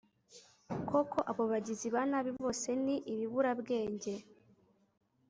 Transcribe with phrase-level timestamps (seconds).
[0.89, 4.13] koko abo bagizi ba nabi bose ni ibiburabwenge